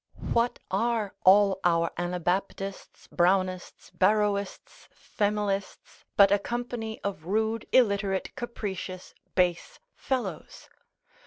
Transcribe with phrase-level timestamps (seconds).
[0.33, 9.13] What are all our Anabaptists, Brownists, Barrowists, familists, but a company of rude, illiterate, capricious,
[9.35, 10.69] base fellows?